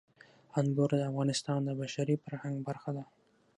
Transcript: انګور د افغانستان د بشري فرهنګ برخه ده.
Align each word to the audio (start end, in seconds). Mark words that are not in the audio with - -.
انګور 0.59 0.91
د 0.99 1.01
افغانستان 1.09 1.59
د 1.65 1.69
بشري 1.81 2.15
فرهنګ 2.23 2.55
برخه 2.67 2.89
ده. 2.97 3.03